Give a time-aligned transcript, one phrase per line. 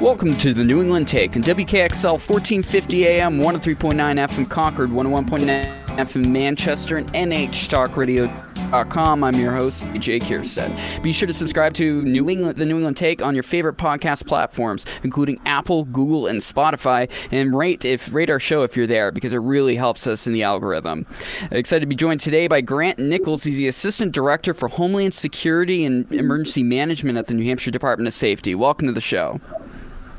[0.00, 6.26] Welcome to the New England Take on WKXL 1450 AM, 103.9 FM Concord, 101.9 FM
[6.26, 9.24] Manchester, and NHTalkRadio.com.
[9.24, 11.00] I'm your host, AJ Kierstead.
[11.00, 14.26] Be sure to subscribe to New England, the New England Take on your favorite podcast
[14.26, 19.12] platforms, including Apple, Google, and Spotify, and rate if rate our show if you're there
[19.12, 21.06] because it really helps us in the algorithm.
[21.52, 23.44] Excited to be joined today by Grant Nichols.
[23.44, 28.08] He's the Assistant Director for Homeland Security and Emergency Management at the New Hampshire Department
[28.08, 28.56] of Safety.
[28.56, 29.40] Welcome to the show.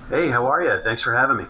[0.10, 0.80] Hey, how are you?
[0.84, 1.46] Thanks for having me.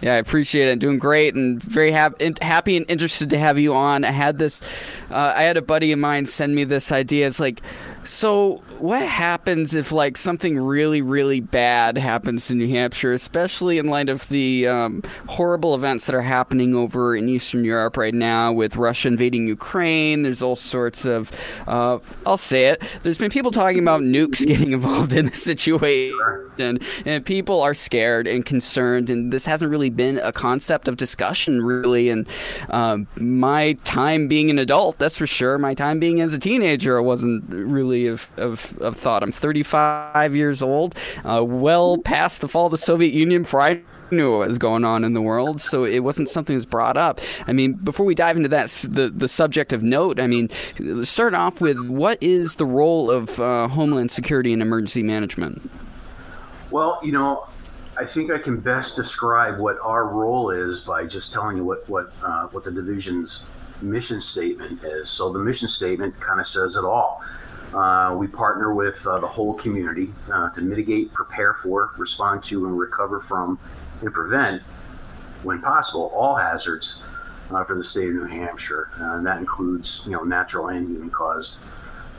[0.00, 0.78] Yeah, I appreciate it.
[0.78, 4.04] Doing great and very happy, happy and interested to have you on.
[4.04, 4.62] I had this,
[5.10, 7.26] uh, I had a buddy of mine send me this idea.
[7.26, 7.62] It's like,
[8.08, 13.88] so, what happens if like something really, really bad happens in New Hampshire, especially in
[13.88, 18.50] light of the um, horrible events that are happening over in Eastern Europe right now
[18.50, 20.22] with Russia invading Ukraine?
[20.22, 21.30] There's all sorts of,
[21.66, 22.82] uh, I'll say it.
[23.02, 28.26] There's been people talking about nukes getting involved in the situation, and people are scared
[28.26, 32.10] and concerned, and this hasn't really been a concept of discussion really.
[32.10, 32.28] And
[32.70, 35.58] um, my time being an adult, that's for sure.
[35.58, 39.22] My time being as a teenager, wasn't really of, have, have thought.
[39.22, 43.82] I'm 35 years old, uh, well past the fall of the Soviet Union before I
[44.10, 47.20] knew what was going on in the world, so it wasn't something that's brought up.
[47.46, 50.20] I mean, before we dive into that, the the subject of note.
[50.20, 50.48] I mean,
[51.04, 55.70] start off with what is the role of uh, Homeland Security and emergency management?
[56.70, 57.47] Well, you know,
[57.98, 61.88] I think I can best describe what our role is by just telling you what
[61.88, 63.42] what uh, what the division's
[63.82, 65.10] mission statement is.
[65.10, 67.22] So the mission statement kind of says it all.
[67.74, 72.66] Uh, we partner with uh, the whole community uh, to mitigate, prepare for, respond to,
[72.66, 73.58] and recover from
[74.00, 74.62] and prevent,
[75.42, 77.02] when possible, all hazards
[77.50, 78.90] uh, for the state of New Hampshire.
[79.00, 81.58] Uh, and that includes, you know, natural and human-caused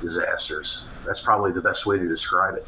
[0.02, 0.84] disasters.
[1.06, 2.68] That's probably the best way to describe it.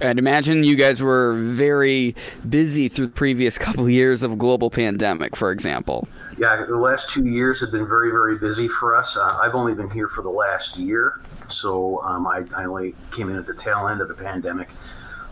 [0.00, 2.14] I'd imagine you guys were very
[2.48, 6.06] busy through the previous couple of years of global pandemic, for example.
[6.38, 9.16] Yeah, the last two years have been very, very busy for us.
[9.16, 13.30] Uh, I've only been here for the last year, so um, I, I, only came
[13.30, 14.68] in at the tail end of the pandemic.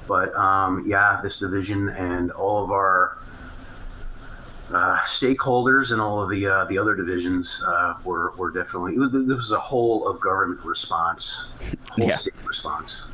[0.09, 3.19] But um, yeah, this division and all of our
[4.73, 8.97] uh, stakeholders and all of the uh, the other divisions uh, were, were definitely.
[8.97, 11.49] This was a whole of government response,
[11.91, 12.17] whole yeah.
[12.17, 13.07] state response.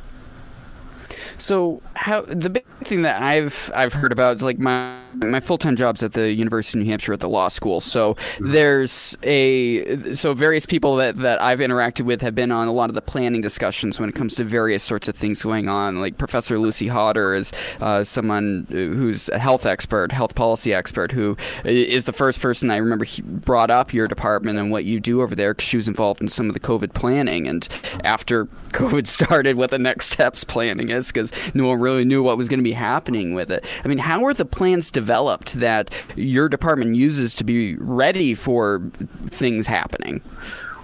[1.41, 5.59] So how the big thing that I've I've heard about is like my my full
[5.59, 7.79] time job's at the University of New Hampshire at the law school.
[7.79, 8.51] So mm-hmm.
[8.51, 12.89] there's a so various people that, that I've interacted with have been on a lot
[12.89, 15.99] of the planning discussions when it comes to various sorts of things going on.
[15.99, 17.51] Like Professor Lucy Hodder is
[17.81, 22.77] uh, someone who's a health expert, health policy expert, who is the first person I
[22.77, 26.21] remember brought up your department and what you do over there because she was involved
[26.21, 27.47] in some of the COVID planning.
[27.47, 27.67] And
[28.03, 32.37] after COVID started, what the next steps planning is because no one really knew what
[32.37, 33.65] was going to be happening with it.
[33.83, 38.81] I mean, how are the plans developed that your department uses to be ready for
[39.27, 40.21] things happening?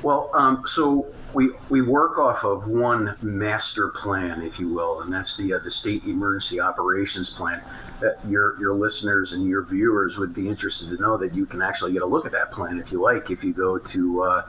[0.03, 5.12] Well, um, so we we work off of one master plan, if you will, and
[5.12, 7.62] that's the uh, the state emergency operations plan.
[8.00, 11.62] That your your listeners and your viewers would be interested to know that you can
[11.62, 13.31] actually get a look at that plan if you like.
[13.31, 14.46] If you go to uh,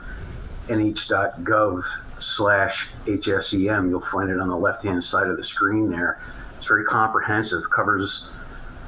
[0.69, 1.83] nh.gov
[2.19, 3.89] slash HSEM.
[3.89, 6.19] You'll find it on the left hand side of the screen there.
[6.59, 8.27] It's very comprehensive, covers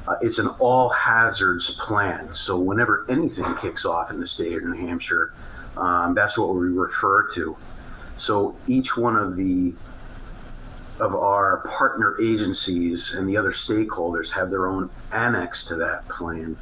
[0.06, 2.28] uh, it's an all hazards plan.
[2.34, 5.32] So whenever anything kicks off in the state of New Hampshire,
[5.78, 7.56] um, that's what we refer to.
[8.18, 9.74] So each one of the
[11.00, 16.56] of our partner agencies and the other stakeholders have their own annex to that plan,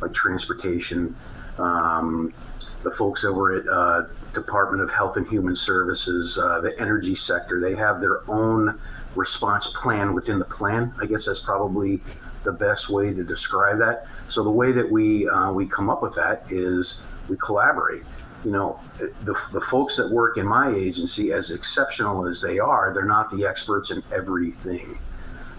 [0.00, 1.16] like transportation,
[1.58, 2.34] um,
[2.82, 7.60] the folks over at uh, Department of Health and Human Services, uh, the energy sector,
[7.60, 8.78] they have their own
[9.14, 10.92] response plan within the plan.
[11.00, 12.00] I guess that's probably
[12.44, 14.06] the best way to describe that.
[14.28, 18.02] So the way that we uh, we come up with that is we collaborate.
[18.44, 22.94] You know, the, the folks that work in my agency, as exceptional as they are,
[22.94, 24.98] they're not the experts in everything.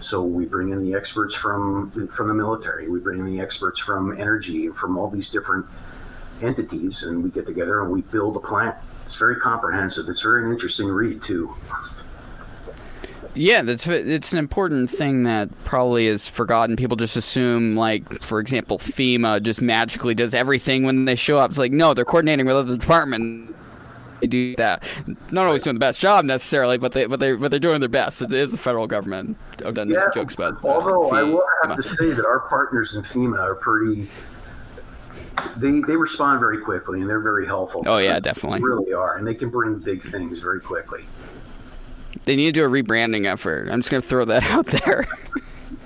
[0.00, 2.88] So we bring in the experts from from the military.
[2.88, 5.66] We bring in the experts from energy, from all these different
[6.42, 8.74] entities and we get together and we build a plan.
[9.06, 10.08] It's very comprehensive.
[10.08, 11.54] It's very an interesting read too.
[13.34, 16.76] Yeah, that's it's an important thing that probably is forgotten.
[16.76, 21.50] People just assume, like, for example, FEMA just magically does everything when they show up.
[21.50, 23.52] It's like, no, they're coordinating with other departments.
[24.20, 24.84] They do that.
[25.30, 27.88] Not always doing the best job necessarily, but they but they but they're doing their
[27.88, 28.20] best.
[28.20, 29.38] It is the federal government.
[29.64, 30.62] I've done yeah, jokes about.
[30.62, 31.18] Uh, although FEMA.
[31.18, 34.08] I will have to say that our partners in FEMA are pretty
[35.56, 37.82] they they respond very quickly and they're very helpful.
[37.86, 38.58] Oh yeah, definitely.
[38.58, 41.04] They really are, and they can bring big things very quickly.
[42.24, 43.68] They need to do a rebranding effort.
[43.70, 45.06] I'm just gonna throw that out there.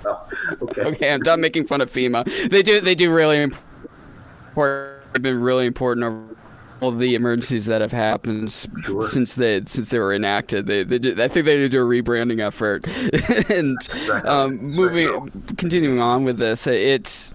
[0.05, 0.27] Oh,
[0.61, 0.81] okay.
[0.83, 2.49] okay, I'm done making fun of FEMA.
[2.49, 5.03] They do they do really important.
[5.13, 6.35] They've been really important over
[6.81, 8.51] all the emergencies that have happened
[8.83, 9.07] Sure.
[9.07, 10.67] since they since they were enacted.
[10.67, 12.85] They, they did, I think they need to do a rebranding effort.
[13.49, 14.29] and Exactly.
[14.29, 17.31] um, moving, continuing on with this, it's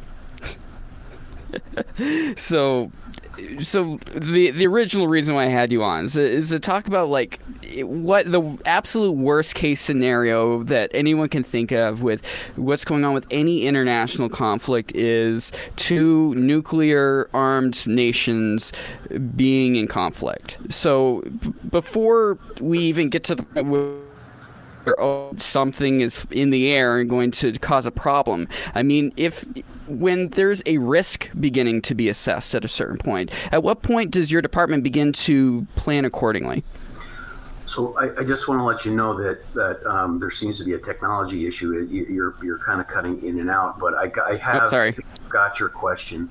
[2.37, 2.93] so
[3.61, 7.09] so the the original reason why I had you on is, is to talk about
[7.09, 7.41] like
[7.83, 12.25] what the absolute worst case scenario that anyone can think of with
[12.57, 18.73] what's going on with any international conflict is two nuclear armed nations
[19.37, 20.59] being in conflict.
[20.69, 24.10] So b- before we even get to the
[24.87, 28.49] or oh, something is in the air and going to cause a problem.
[28.75, 29.45] I mean, if
[29.87, 34.11] when there's a risk beginning to be assessed at a certain point, at what point
[34.11, 36.65] does your department begin to plan accordingly?
[37.67, 40.65] So I, I just want to let you know that that um, there seems to
[40.65, 41.73] be a technology issue.
[41.89, 44.97] You- You're you're kind of cutting in and out, but I, I have sorry.
[45.29, 46.29] got your question,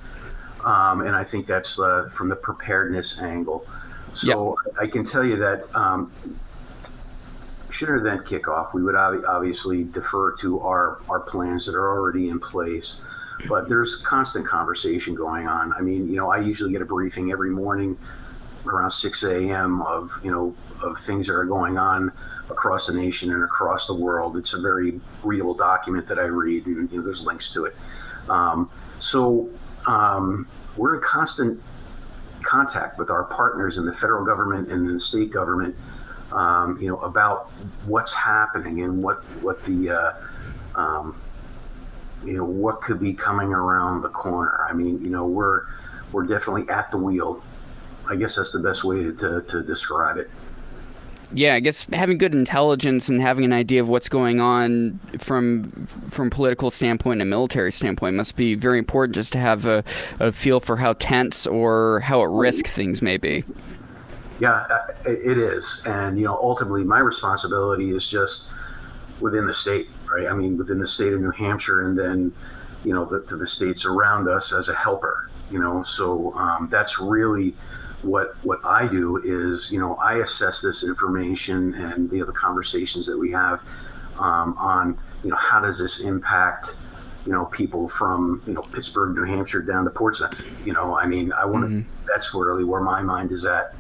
[0.66, 3.66] um, and I think that's uh, from the preparedness angle.
[4.14, 6.12] So I can tell you that um,
[7.80, 11.76] should an event kick off, we would ob- obviously defer to our our plans that
[11.76, 13.02] are already in place.
[13.48, 15.72] But there's constant conversation going on.
[15.72, 17.98] I mean, you know, I usually get a briefing every morning
[18.66, 19.82] around 6 a.m.
[19.84, 20.54] of you know
[20.84, 22.12] of things that are going on
[22.50, 24.36] across the nation and across the world.
[24.36, 27.78] It's a very real document that I read, and you know there's links to it.
[28.28, 29.50] Um, so
[29.88, 31.62] um, we're in constant
[32.44, 35.78] contact with our partners in the federal government and the state government.
[36.32, 37.50] Um, you know about
[37.86, 40.14] what's happening and what what the uh,
[40.76, 41.16] um,
[42.24, 44.66] you know what could be coming around the corner.
[44.70, 45.64] I mean, you know, we're
[46.12, 47.42] we're definitely at the wheel.
[48.08, 50.30] I guess that's the best way to, to, to describe it.
[51.32, 55.86] Yeah, I guess having good intelligence and having an idea of what's going on from
[56.10, 59.84] from political standpoint and military standpoint must be very important just to have a,
[60.20, 63.44] a feel for how tense or how at risk things may be.
[64.40, 68.52] Yeah, uh, it is, and you know, ultimately, my responsibility is just
[69.20, 70.28] within the state, right?
[70.28, 72.34] I mean, within the state of New Hampshire, and then
[72.84, 75.30] you know, the, to the states around us as a helper.
[75.52, 77.56] You know, so um, that's really
[78.02, 82.32] what what I do is you know I assess this information and you know the
[82.32, 83.62] conversations that we have
[84.18, 86.76] um, on you know how does this impact
[87.26, 90.44] you know people from you know Pittsburg, New Hampshire down to Portsmouth.
[90.66, 91.86] You know, I mean, I want to.
[92.08, 93.76] That's really where my mind is at.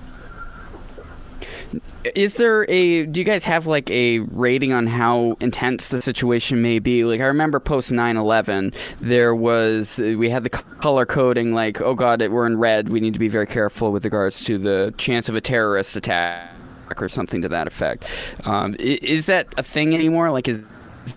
[2.16, 3.06] Is there a?
[3.06, 7.04] Do you guys have like a rating on how intense the situation may be?
[7.04, 12.22] Like I remember post 9/11, there was we had the color coding like, oh god,
[12.22, 12.90] we're in red.
[12.90, 16.52] We need to be very careful with regards to the chance of a terrorist attack
[16.98, 18.08] or something to that effect.
[18.46, 20.32] Um, is that a thing anymore?
[20.32, 20.66] Like is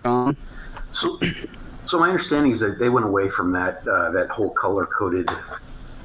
[0.03, 0.37] gone?
[0.91, 1.19] So,
[1.85, 5.29] so my understanding is that they went away from that uh, that whole color coded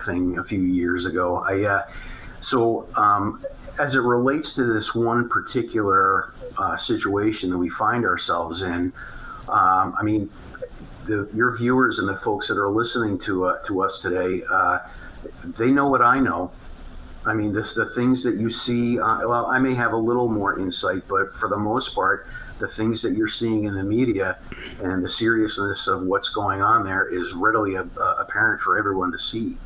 [0.04, 1.36] thing a few years ago.
[1.36, 1.82] I uh,
[2.40, 3.44] so um,
[3.78, 8.92] as it relates to this one particular uh, situation that we find ourselves in,
[9.48, 10.30] um, I mean,
[11.06, 14.80] the, your viewers and the folks that are listening to uh, to us today, uh,
[15.44, 16.52] they know what I know.
[17.24, 20.28] I mean, this, the things that you see, uh, well, I may have a little
[20.28, 22.26] more insight, but for the most part,
[22.58, 24.38] the things that you're seeing in the media
[24.80, 29.56] and the seriousness of what's going on there is readily apparent for everyone to see.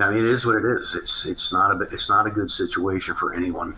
[0.00, 0.94] I mean, it is what it is.
[0.94, 3.76] It's it's not a it's not a good situation for anyone.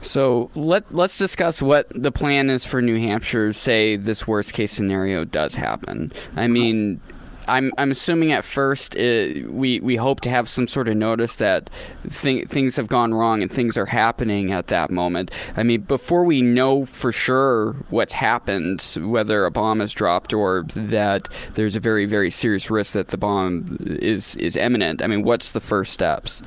[0.00, 3.52] So let let's discuss what the plan is for New Hampshire.
[3.52, 6.12] Say this worst case scenario does happen.
[6.34, 7.00] I mean,
[7.48, 11.36] I'm I'm assuming at first uh we we hope to have some sort of notice
[11.36, 11.70] that
[12.10, 15.30] th- things have gone wrong and things are happening at that moment.
[15.56, 20.64] I mean, before we know for sure what's happened, whether a bomb is dropped or
[20.74, 25.02] that there's a very very serious risk that the bomb is is imminent.
[25.02, 26.42] I mean, what's the first steps?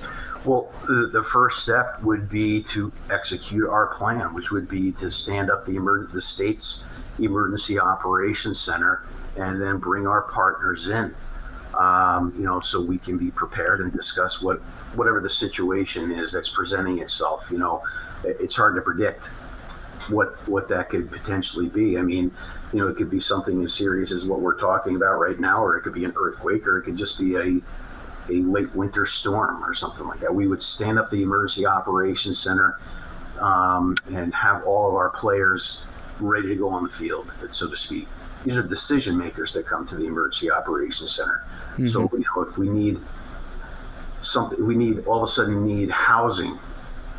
[0.45, 5.49] Well, the, first step would be to execute our plan, which would be to stand
[5.49, 6.83] up the emer- the state's
[7.19, 9.03] emergency operations center
[9.37, 11.13] and then bring our partners in.
[11.77, 14.59] Um, you know, so we can be prepared and discuss what
[14.95, 17.49] whatever the situation is that's presenting itself.
[17.51, 17.83] You know,
[18.23, 19.25] it's hard to predict
[20.09, 21.97] what what that could potentially be.
[21.97, 22.31] I mean,
[22.71, 25.61] you know, it could be something as serious as what we're talking about right now,
[25.61, 27.59] or it could be an earthquake, or it could just be a
[28.29, 30.33] a late winter storm or something like that.
[30.33, 32.79] We would stand up the emergency operations center
[33.39, 35.83] um, and have all of our players
[36.19, 38.07] ready to go on the field, so to speak.
[38.43, 41.43] These are decision makers that come to the emergency operations center.
[41.87, 42.99] So you know, if we need
[44.21, 46.57] something, we need all of a sudden need housing.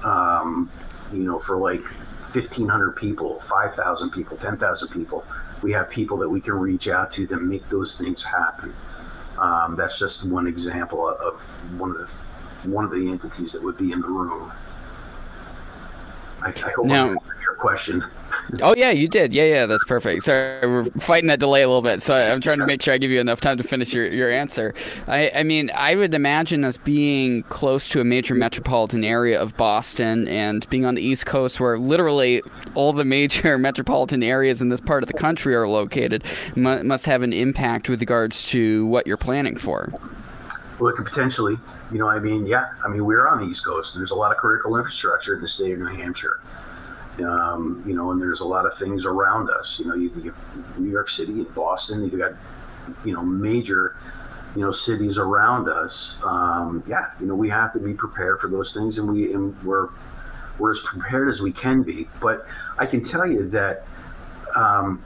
[0.04, 0.70] Um,
[1.12, 5.24] you know, for like 1,500 people, 5,000 people, 10,000 people,
[5.62, 8.74] we have people that we can reach out to that make those things happen.
[9.38, 11.42] Um, that's just one example of
[11.78, 12.14] one of the
[12.66, 14.52] one of the entities that would be in the room.
[16.42, 18.04] I, I hope now, I answered your question.
[18.62, 19.32] Oh yeah, you did.
[19.32, 20.22] Yeah, yeah, that's perfect.
[20.22, 22.98] Sorry, we're fighting that delay a little bit, so I'm trying to make sure I
[22.98, 24.74] give you enough time to finish your, your answer.
[25.08, 29.56] I, I mean, I would imagine us being close to a major metropolitan area of
[29.56, 32.42] Boston and being on the East Coast, where literally
[32.74, 36.22] all the major metropolitan areas in this part of the country are located,
[36.54, 39.92] must have an impact with regards to what you're planning for.
[40.78, 41.56] Well, it could potentially.
[41.90, 43.94] You know, I mean, yeah, I mean, we're on the East Coast.
[43.94, 46.40] There's a lot of critical infrastructure in the state of New Hampshire.
[47.20, 49.78] Um, you know, and there's a lot of things around us.
[49.78, 50.34] You know, you, you
[50.78, 52.02] New York City and Boston.
[52.02, 52.32] You've got,
[53.04, 53.96] you know, major,
[54.54, 56.16] you know, cities around us.
[56.22, 59.60] Um, yeah, you know, we have to be prepared for those things, and we and
[59.64, 59.88] we're
[60.58, 62.08] we're as prepared as we can be.
[62.20, 62.46] But
[62.78, 63.84] I can tell you that.
[64.54, 65.02] Um,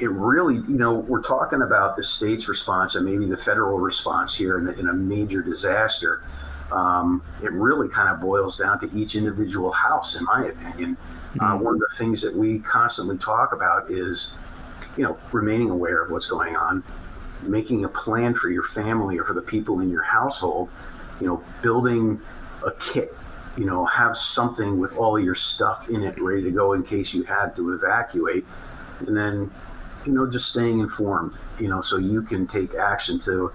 [0.00, 4.34] it really, you know, we're talking about the state's response and maybe the federal response
[4.34, 6.22] here in, in a major disaster.
[6.72, 10.96] Um, it really kind of boils down to each individual house, in my opinion.
[10.96, 11.44] Uh, mm-hmm.
[11.44, 14.34] Uh, one of the things that we constantly talk about is,
[14.96, 16.82] you know, remaining aware of what's going on,
[17.42, 20.68] making a plan for your family or for the people in your household,
[21.20, 22.20] you know, building
[22.64, 23.16] a kit,
[23.56, 27.14] you know, have something with all your stuff in it ready to go in case
[27.14, 28.44] you had to evacuate.
[29.06, 29.50] And then
[30.04, 33.52] you know, just staying informed, you know, so you can take action to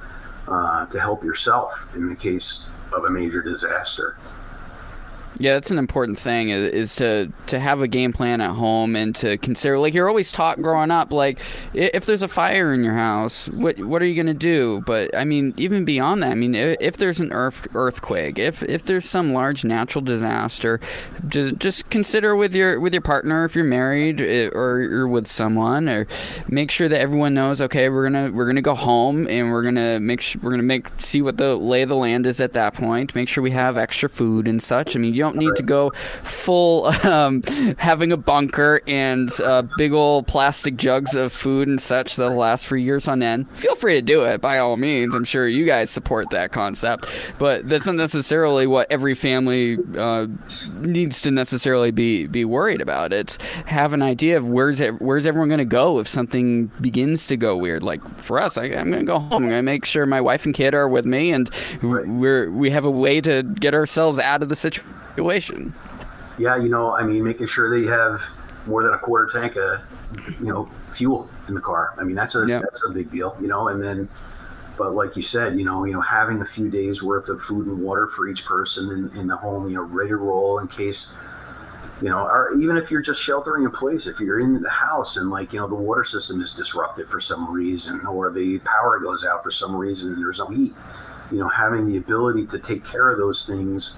[0.48, 4.18] uh, to help yourself in the case of a major disaster.
[5.38, 9.14] Yeah, that's an important thing is, to to have a game plan at home and
[9.18, 11.40] to consider like you're always taught growing up like
[11.74, 14.82] if there's a fire in your house, what what are you to do?
[14.86, 18.84] But I mean, even beyond that, I mean, if, there's an earth earthquake, if if
[18.86, 20.80] there's some large natural disaster,
[21.28, 25.90] just just consider with your with your partner if you're married or you're with someone
[25.90, 26.08] or
[26.48, 30.00] make sure that everyone knows okay, we're to we're to go home and we're to
[30.00, 33.14] make we're to make see what the lay of the land is at that point.
[33.14, 34.96] Make sure we have extra food and such.
[34.96, 35.92] I mean, you don't need to go
[36.24, 37.42] full um,
[37.78, 42.66] having a bunker and uh, big old plastic jugs of food and such that'll last
[42.66, 43.50] for years on end.
[43.52, 45.16] Feel free to do it by all means.
[45.16, 50.28] I'm sure you guys support that concept, but that's not necessarily what every family uh,
[50.80, 53.14] needs to necessarily be be worried about.
[53.14, 57.28] It's have an idea of where's it, where's everyone going to go if something begins
[57.28, 57.84] to go weird.
[57.84, 59.44] Like for us, I, am going to go home.
[59.44, 61.50] I'm going to make sure my wife and kid are with me, and
[61.82, 65.74] we're we have a way to get ourselves out of the situation situation.
[66.38, 68.22] Yeah, you know, I mean, making sure that you have
[68.68, 69.82] more than a quarter tank of,
[70.40, 71.94] you know, fuel in the car.
[71.98, 72.62] I mean, that's a yep.
[72.62, 73.70] that's a big deal, you know.
[73.70, 74.10] And then,
[74.78, 77.68] but like you said, you know, you know, having a few days worth of food
[77.68, 80.68] and water for each person in, in the home, you know, ready to roll in
[80.68, 81.14] case,
[82.02, 85.16] you know, or even if you're just sheltering in place, if you're in the house
[85.16, 89.00] and like you know the water system is disrupted for some reason, or the power
[89.00, 90.74] goes out for some reason, and there's no heat,
[91.32, 93.96] you know, having the ability to take care of those things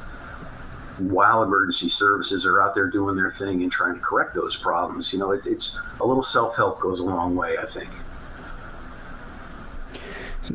[0.99, 5.13] while emergency services are out there doing their thing and trying to correct those problems.
[5.13, 7.89] You know, it, it's a little self help goes a long way, I think.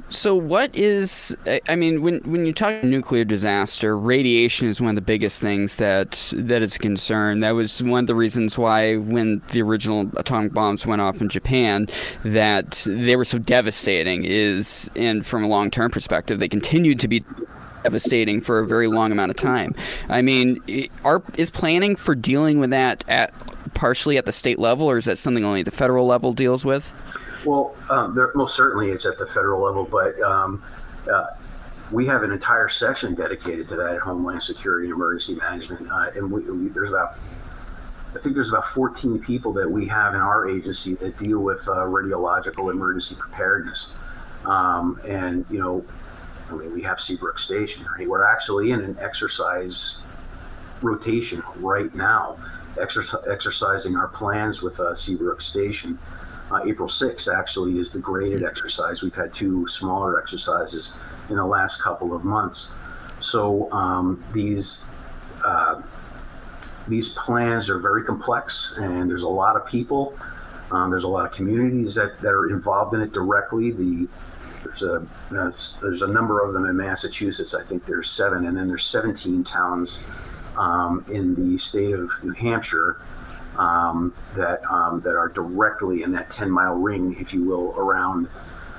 [0.08, 1.36] So, what is?
[1.68, 5.76] I mean, when when you talk nuclear disaster, radiation is one of the biggest things
[5.76, 7.40] that that is a concern.
[7.40, 11.28] That was one of the reasons why, when the original atomic bombs went off in
[11.28, 11.88] Japan,
[12.24, 14.24] that they were so devastating.
[14.24, 17.24] Is and from a long term perspective, they continued to be
[17.84, 19.74] devastating for a very long amount of time.
[20.08, 23.32] I mean, are, is planning for dealing with that at
[23.74, 26.92] partially at the state level, or is that something only the federal level deals with?
[27.44, 30.62] Well, um, there, most certainly it's at the federal level, but um,
[31.12, 31.26] uh,
[31.90, 36.30] we have an entire section dedicated to that Homeland Security and Emergency Management, uh, and
[36.30, 37.18] we, we, there's about
[38.14, 41.66] I think there's about 14 people that we have in our agency that deal with
[41.66, 43.94] uh, radiological emergency preparedness.
[44.44, 45.84] Um, and you know,
[46.52, 47.84] We have Seabrook Station.
[47.98, 49.98] We're actually in an exercise
[50.82, 52.38] rotation right now,
[52.80, 55.98] exercise, exercising our plans with uh, Seabrook Station.
[56.50, 59.02] Uh, April 6th actually is the graded exercise.
[59.02, 60.94] We've had two smaller exercises
[61.30, 62.72] in the last couple of months.
[63.20, 64.84] So um, these
[65.44, 65.80] uh,
[66.88, 70.18] these plans are very complex, and there's a lot of people.
[70.70, 73.70] Um, there's a lot of communities that, that are involved in it directly.
[73.70, 74.08] The
[74.62, 75.06] there's a
[75.80, 77.54] there's a number of them in Massachusetts.
[77.54, 80.02] I think there's seven, and then there's 17 towns
[80.56, 83.00] um, in the state of New Hampshire
[83.58, 88.28] um, that um, that are directly in that 10 mile ring, if you will, around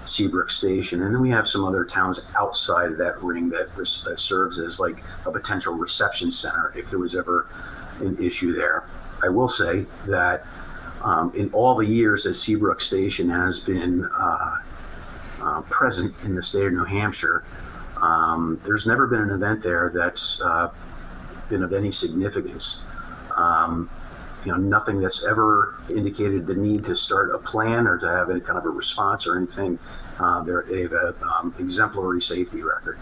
[0.05, 1.03] Seabrook Station.
[1.03, 4.79] And then we have some other towns outside of that ring that that serves as
[4.79, 7.47] like a potential reception center if there was ever
[7.99, 8.83] an issue there.
[9.23, 10.45] I will say that
[11.01, 14.57] um, in all the years that Seabrook Station has been uh,
[15.41, 17.43] uh, present in the state of New Hampshire,
[17.97, 20.69] um, there's never been an event there that's uh,
[21.49, 22.83] been of any significance.
[23.35, 23.89] Um,
[24.45, 28.29] you know, nothing that's ever indicated the need to start a plan or to have
[28.29, 29.79] any kind of a response or anything.
[30.19, 32.97] Uh, they have an um, exemplary safety record.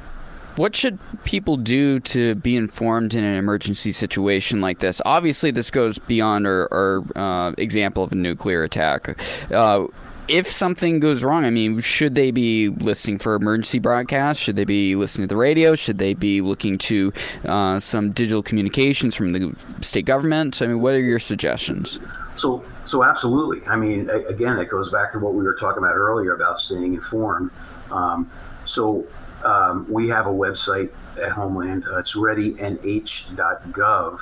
[0.57, 5.01] What should people do to be informed in an emergency situation like this?
[5.05, 9.19] Obviously, this goes beyond our, our uh, example of a nuclear attack.
[9.49, 9.87] Uh,
[10.31, 14.41] if something goes wrong, I mean, should they be listening for emergency broadcasts?
[14.41, 15.75] Should they be listening to the radio?
[15.75, 17.11] Should they be looking to
[17.45, 20.61] uh, some digital communications from the state government?
[20.61, 21.99] I mean, what are your suggestions?
[22.37, 23.67] So, so absolutely.
[23.67, 26.93] I mean, again, it goes back to what we were talking about earlier about staying
[26.93, 27.51] informed.
[27.91, 28.31] Um,
[28.63, 29.05] so,
[29.43, 31.83] um, we have a website at Homeland.
[31.91, 34.19] Uh, it's readynh.gov,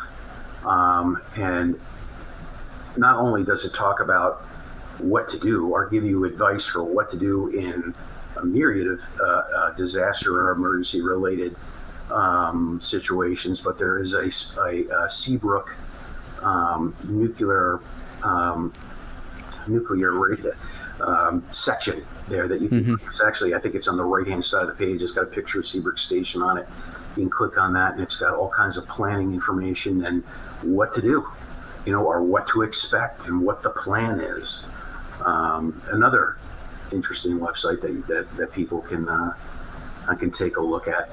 [0.65, 1.79] um, and
[2.97, 4.48] not only does it talk about
[4.99, 7.93] what to do or give you advice for what to do in
[8.37, 11.55] a myriad of uh, uh, disaster or emergency related
[12.11, 14.29] um, situations, but there is a,
[14.61, 15.75] a, a Seabrook
[16.41, 17.81] um, nuclear
[18.23, 18.73] um,
[19.67, 20.11] nuclear
[21.01, 22.83] um, section there that you can.
[22.83, 23.07] Mm-hmm.
[23.07, 25.01] It's actually, I think it's on the right hand side of the page.
[25.01, 26.67] It's got a picture of Seabrook Station on it.
[27.15, 30.23] You can click on that, and it's got all kinds of planning information and
[30.61, 31.27] what to do,
[31.85, 34.65] you know, or what to expect and what the plan is.
[35.21, 36.37] Um, another
[36.91, 39.33] interesting website that, that, that people can uh,
[40.15, 41.09] can take a look at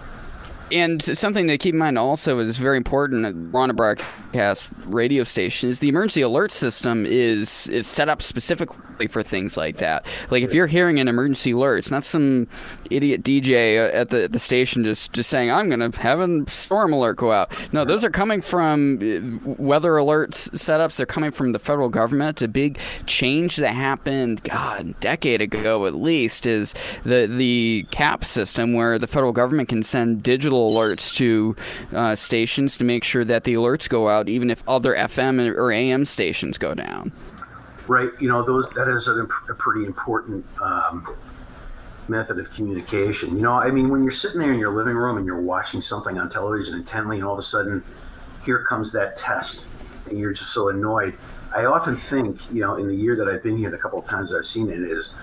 [0.73, 5.69] and something to keep in mind also is very important at Rana broadcast radio station
[5.69, 10.05] is the emergency alert system is is set up specifically for things like that.
[10.31, 12.49] Like if you're hearing an emergency alert, it's not some
[12.91, 16.49] idiot DJ at the at the station just just saying I'm going to have a
[16.49, 17.53] storm alert go out.
[17.73, 20.97] No, those are coming from uh, weather alerts setups.
[20.97, 22.43] They're coming from the federal government.
[22.43, 26.75] A big change that happened, God, a decade ago at least, is
[27.05, 31.57] the the CAP system where the federal government can send digital alerts to
[31.93, 35.73] uh, stations to make sure that the alerts go out, even if other FM or
[35.73, 37.13] AM stations go down.
[37.89, 38.11] Right.
[38.21, 41.15] You know, those that is a, a pretty important um,
[42.09, 43.37] method of communication.
[43.37, 45.81] You know, I mean, when you're sitting there in your living room and you're watching
[45.81, 47.83] something on television intently, and all of a sudden,
[48.45, 49.67] here comes that test,
[50.09, 51.15] and you're just so annoyed.
[51.55, 54.07] I often think, you know, in the year that I've been here, the couple of
[54.07, 55.15] times I've seen it is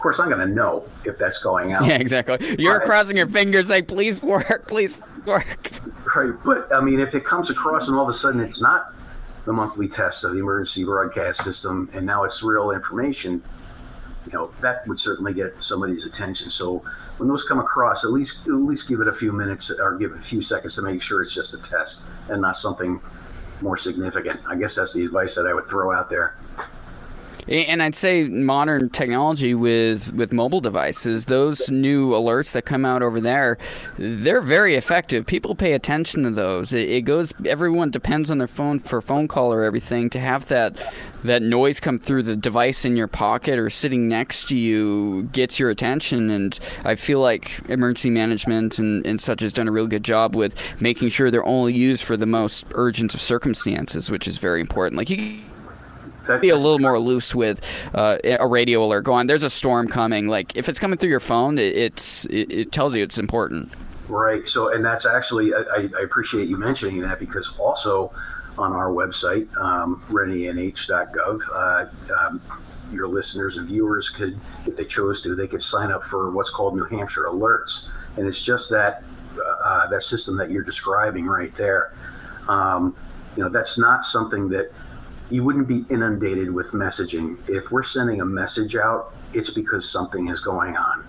[0.00, 1.84] course, I'm going to know if that's going out.
[1.90, 2.56] Yeah, exactly.
[2.58, 5.70] You're but, crossing your fingers, like, please work, please work.
[6.14, 6.32] Right.
[6.44, 8.94] But, I mean, if it comes across and all of a sudden it's not
[9.44, 13.42] the monthly test of the emergency broadcast system and now it's real information,
[14.26, 16.50] you know, that would certainly get somebody's attention.
[16.50, 16.84] So
[17.16, 20.12] when those come across, at least at least give it a few minutes or give
[20.12, 23.00] it a few seconds to make sure it's just a test and not something
[23.60, 24.40] more significant.
[24.46, 26.36] I guess that's the advice that I would throw out there.
[27.50, 33.02] And I'd say modern technology with, with mobile devices, those new alerts that come out
[33.02, 33.58] over there,
[33.98, 35.26] they're very effective.
[35.26, 36.72] People pay attention to those.
[36.72, 37.34] It, it goes.
[37.44, 40.76] Everyone depends on their phone for phone call or everything to have that
[41.24, 45.58] that noise come through the device in your pocket or sitting next to you gets
[45.58, 46.30] your attention.
[46.30, 50.34] And I feel like emergency management and, and such has done a real good job
[50.34, 54.60] with making sure they're only used for the most urgent of circumstances, which is very
[54.60, 54.96] important.
[54.96, 55.40] Like you
[56.38, 57.64] be a little more loose with
[57.94, 59.02] uh, a radio alert.
[59.02, 59.26] Go on.
[59.26, 60.28] There's a storm coming.
[60.28, 63.72] Like if it's coming through your phone, it, it's it, it tells you it's important.
[64.08, 64.48] Right.
[64.48, 68.12] So, and that's actually I, I appreciate you mentioning that because also
[68.58, 72.40] on our website, um, readynh.gov, uh, um,
[72.92, 76.50] your listeners and viewers could, if they chose to, they could sign up for what's
[76.50, 79.04] called New Hampshire Alerts, and it's just that
[79.64, 81.94] uh, that system that you're describing right there.
[82.48, 82.96] Um,
[83.36, 84.72] you know, that's not something that
[85.30, 87.38] you wouldn't be inundated with messaging.
[87.48, 91.06] If we're sending a message out, it's because something is going on.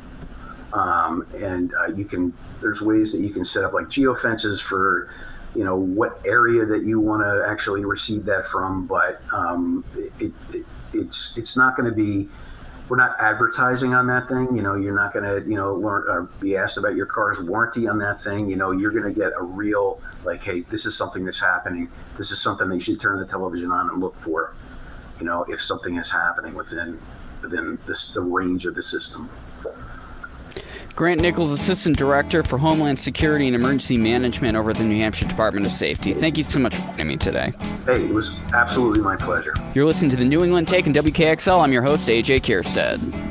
[0.74, 5.14] Um, and uh, you can, there's ways that you can set up like geofences for,
[5.56, 8.88] you know, what area that you want to actually receive that from.
[8.88, 9.84] But um,
[10.20, 12.30] it, it, it's, it's not going to be,
[12.92, 14.54] we're not advertising on that thing.
[14.54, 17.40] You know, you're not going to, you know, learn or be asked about your car's
[17.40, 18.50] warranty on that thing.
[18.50, 21.90] You know, you're going to get a real, like, hey, this is something that's happening.
[22.18, 24.56] This is something that you should turn the television on and look for.
[25.20, 27.00] You know, if something is happening within
[27.42, 29.30] within this, the range of the system.
[30.96, 35.28] Grant Nichols, Assistant Director for Homeland Security and Emergency Management over at the New Hampshire
[35.28, 36.14] Department of Safety.
[36.14, 37.54] Thank you so much for joining me today.
[37.86, 39.54] Hey, it was absolutely my pleasure.
[39.74, 41.62] You're listening to the New England Take and WKXL.
[41.62, 43.31] I'm your host, AJ Kierstead.